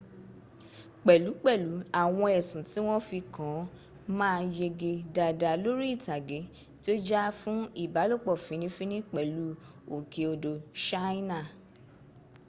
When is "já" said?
7.07-7.21